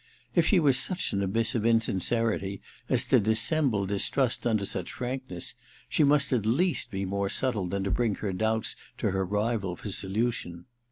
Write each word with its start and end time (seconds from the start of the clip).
If 0.33 0.47
she 0.47 0.59
were 0.59 0.73
such 0.73 1.13
an 1.13 1.21
abyss 1.21 1.53
of 1.53 1.61
insin 1.61 1.97
cerity 1.99 2.59
as 2.89 3.05
to 3.05 3.19
dissemble 3.19 3.85
distrust 3.85 4.47
under 4.47 4.65
such 4.65 4.91
frank 4.91 5.29
ness, 5.29 5.53
she 5.89 6.03
must 6.03 6.33
at 6.33 6.43
least 6.47 6.89
be 6.89 7.05
more 7.05 7.27
subde 7.29 7.69
than 7.69 7.83
to 7.83 7.91
bring 7.91 8.15
her 8.15 8.33
doubts 8.33 8.75
to 8.97 9.11
her 9.11 9.23
rival 9.23 9.75
for 9.75 9.89
solution. 9.91 10.65